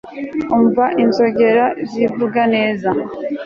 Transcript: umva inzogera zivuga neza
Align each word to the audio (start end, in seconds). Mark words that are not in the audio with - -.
umva 0.55 0.85
inzogera 1.03 1.65
zivuga 1.91 2.41
neza 2.53 2.89